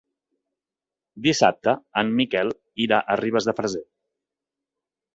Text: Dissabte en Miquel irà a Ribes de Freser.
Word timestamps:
Dissabte 1.27 1.77
en 2.03 2.11
Miquel 2.21 2.51
irà 2.89 3.03
a 3.15 3.21
Ribes 3.23 3.51
de 3.51 3.57
Freser. 3.63 3.87